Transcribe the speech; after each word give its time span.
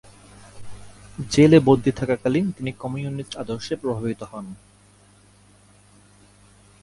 জেলে 1.33 1.59
বন্দী 1.67 1.91
থাকাকালীন 1.99 2.45
তিনি 2.57 2.71
কমিউনিস্ট 2.83 3.33
আদর্শে 3.41 3.73
প্রভাবিত 3.81 4.21
হন। 4.31 4.45